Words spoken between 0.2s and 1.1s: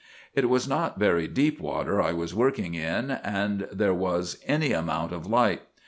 "'It was not